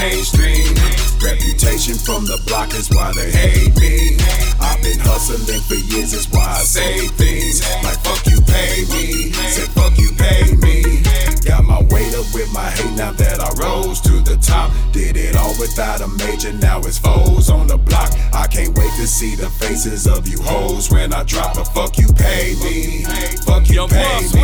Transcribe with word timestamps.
mainstream. 0.00 0.72
Reputation 1.20 1.94
from 1.94 2.24
the 2.24 2.40
block 2.46 2.72
is 2.72 2.88
why 2.90 3.12
they 3.12 3.30
hate 3.30 3.76
me. 3.76 4.16
I've 4.60 4.80
been 4.82 4.98
hustling 5.00 5.60
for 5.68 5.76
years, 5.92 6.12
is 6.14 6.26
why 6.32 6.44
I 6.44 6.64
say 6.64 7.08
things 7.20 7.60
like 7.84 8.00
fuck 8.00 8.24
you 8.26 8.40
pay 8.40 8.88
me. 8.88 9.32
Say 9.52 9.68
fuck 9.76 9.96
you 9.98 10.10
pay 10.16 10.56
me. 10.64 11.04
Got 11.44 11.64
my 11.64 11.80
weight 11.92 12.14
up 12.16 12.28
with 12.32 12.50
my 12.52 12.68
hate 12.70 12.96
now 12.96 13.12
that 13.12 13.38
I 13.40 13.50
rose 13.60 14.00
to 14.02 14.20
the 14.24 14.36
top. 14.40 14.72
Did 14.92 15.16
it 15.16 15.36
all 15.36 15.54
without 15.60 16.00
a 16.00 16.08
major, 16.08 16.52
now 16.54 16.80
it's 16.80 16.98
foes 16.98 17.50
on 17.50 17.66
the 17.66 17.76
block. 17.76 18.10
I 18.32 18.46
can't 18.46 18.76
wait 18.76 18.92
to 18.96 19.06
see 19.06 19.34
the 19.36 19.50
faces 19.50 20.06
of 20.06 20.26
you 20.26 20.40
hoes 20.42 20.90
when 20.90 21.12
I 21.12 21.24
drop 21.24 21.54
the 21.54 21.64
fuck 21.64 21.98
you 21.98 22.08
pay 22.14 22.56
me. 22.64 23.04
Fuck 23.44 23.68
you 23.68 23.86
pay 23.88 24.20
me. 24.34 24.39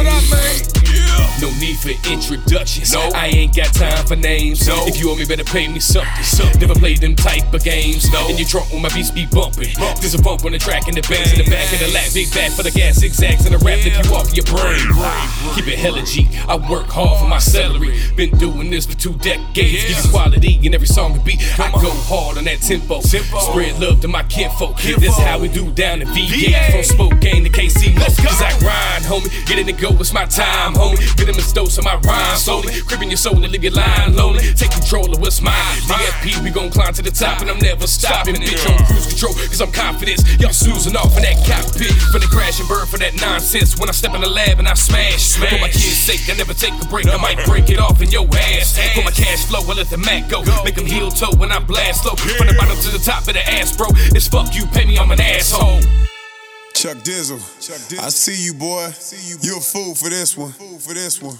What 1.46 1.54
up, 1.54 1.60
man? 1.60 1.60
No 1.60 1.60
need 1.60 1.78
for 1.78 1.94
introductions. 2.10 2.92
No. 2.92 3.10
I 3.14 3.26
ain't 3.28 3.54
got 3.54 3.72
time 3.74 4.06
for 4.06 4.16
names. 4.16 4.66
No. 4.66 4.86
If 4.86 4.98
you 5.00 5.10
owe 5.10 5.16
me, 5.16 5.24
better 5.24 5.44
pay 5.44 5.68
me 5.68 5.80
something. 5.80 6.24
something. 6.24 6.60
Never 6.60 6.74
play 6.74 6.94
them 6.94 7.14
type 7.14 7.52
of 7.52 7.62
games. 7.62 8.10
No. 8.12 8.28
And 8.28 8.38
you 8.38 8.44
drunk 8.46 8.72
when 8.72 8.82
my 8.82 8.88
beats 8.90 9.10
be 9.10 9.26
bumping. 9.26 9.68
There's 10.00 10.14
a 10.14 10.22
bump 10.22 10.44
on 10.44 10.52
the 10.52 10.58
track 10.58 10.88
and 10.88 10.96
the 10.96 11.02
bands 11.02 11.32
in 11.32 11.44
the 11.44 11.50
back 11.50 11.72
of 11.72 11.78
the 11.80 11.88
lap. 11.92 12.08
Big 12.14 12.32
back 12.32 12.52
for 12.52 12.62
the 12.62 12.70
gas, 12.70 12.96
zigzags 12.96 13.46
and 13.46 13.54
the 13.54 13.58
rap 13.58 13.78
if 13.82 13.94
you 13.94 14.14
off 14.14 14.34
your 14.34 14.44
brain. 14.46 14.80
Keep 15.54 15.68
it 15.68 15.78
hella 15.78 16.02
G. 16.02 16.28
I 16.48 16.56
work 16.56 16.88
hard 16.88 17.20
for 17.20 17.28
my 17.28 17.38
salary. 17.38 17.98
Been 18.16 18.36
doing 18.38 18.70
this 18.70 18.86
for 18.86 18.96
two 18.96 19.14
decades. 19.14 19.86
Give 19.86 20.04
you 20.04 20.10
quality 20.10 20.58
in 20.62 20.74
every 20.74 20.86
song 20.86 21.14
and 21.14 21.24
beat. 21.24 21.42
I 21.58 21.70
go 21.72 21.90
hard 22.08 22.38
on 22.38 22.44
that 22.44 22.60
tempo. 22.60 23.00
Spread 23.00 23.78
love 23.80 24.00
to 24.00 24.08
my 24.08 24.22
kinfolk. 24.24 24.80
This 24.80 25.02
is 25.02 25.18
how 25.18 25.38
we 25.38 25.48
do 25.48 25.70
down 25.72 26.02
in 26.02 26.08
VA. 26.08 26.70
From 26.72 26.82
Spokane 26.82 27.44
to 27.44 27.50
KC. 27.50 27.96
I 27.96 28.08
grind, 28.22 28.35
homie. 29.16 29.46
Get 29.46 29.58
in 29.58 29.68
and 29.68 29.78
go, 29.78 29.90
it's 29.98 30.12
my 30.12 30.26
time, 30.26 30.74
homie. 30.74 31.00
Get 31.16 31.28
in 31.28 31.36
the 31.36 31.52
dose 31.54 31.78
of 31.78 31.84
my 31.84 31.96
rhyme 31.96 32.36
slowly. 32.36 32.80
Crippin' 32.82 33.10
your 33.10 33.16
soul 33.16 33.42
and 33.42 33.50
leave 33.52 33.64
your 33.64 33.72
line 33.72 34.14
lonely. 34.14 34.40
Take 34.54 34.70
control 34.72 35.12
of 35.12 35.20
what's 35.20 35.40
mine. 35.40 35.54
DFP, 35.88 36.42
we 36.42 36.50
gon' 36.50 36.70
climb 36.70 36.92
to 36.94 37.02
the 37.02 37.10
top 37.10 37.40
and 37.40 37.50
I'm 37.50 37.58
never 37.58 37.86
stopping. 37.86 38.36
Bitch, 38.36 38.64
on 38.68 38.84
cruise 38.86 39.06
control, 39.06 39.34
cause 39.34 39.60
I'm 39.60 39.72
confident. 39.72 40.22
Y'all 40.40 40.52
snoozing 40.52 40.96
off 40.96 41.16
in 41.16 41.22
that 41.22 41.38
cockpit. 41.46 41.92
For 42.12 42.18
the 42.18 42.28
crash 42.30 42.60
and 42.60 42.68
burn 42.68 42.86
for 42.86 42.98
that 42.98 43.14
nonsense. 43.20 43.78
When 43.78 43.88
I 43.88 43.92
step 43.92 44.14
in 44.14 44.20
the 44.20 44.28
lab 44.30 44.58
and 44.58 44.68
I 44.68 44.74
smash. 44.74 45.36
For 45.36 45.58
my 45.58 45.68
kids' 45.68 45.98
sake, 45.98 46.28
I 46.28 46.36
never 46.36 46.54
take 46.54 46.74
a 46.74 46.86
break. 46.86 47.06
I 47.06 47.16
might 47.16 47.44
break 47.46 47.70
it 47.70 47.78
off 47.78 48.02
in 48.02 48.10
your 48.10 48.26
ass. 48.36 48.78
For 48.94 49.02
my 49.02 49.10
cash 49.10 49.46
flow, 49.46 49.60
I 49.60 49.74
let 49.74 49.88
the 49.88 49.98
Mac 49.98 50.28
go. 50.28 50.42
Make 50.64 50.74
them 50.74 50.86
heel 50.86 51.10
toe 51.10 51.34
when 51.36 51.52
I 51.52 51.58
blast 51.58 52.02
slow. 52.02 52.16
From 52.16 52.46
the 52.46 52.54
bottom 52.54 52.76
to 52.76 52.90
the 52.90 53.02
top 53.02 53.26
of 53.28 53.34
the 53.34 53.44
ass, 53.48 53.76
bro. 53.76 53.86
It's 54.14 54.28
fuck 54.28 54.54
you, 54.54 54.66
pay 54.66 54.84
me, 54.84 54.98
I'm 54.98 55.10
an 55.10 55.20
asshole. 55.20 55.80
Chuck 56.76 56.98
Dizzle. 56.98 57.38
Chuck 57.58 57.80
Dizzle. 57.88 58.04
I 58.04 58.10
see 58.10 58.36
you, 58.44 58.52
boy. 58.52 58.90
See 58.90 59.34
You 59.40 59.56
a 59.56 59.60
fool 59.60 59.94
for 59.94 60.10
this 60.10 60.36
one. 60.36 60.52
Fool 60.52 60.78
For 60.78 60.92
this 60.92 61.22
one. 61.22 61.38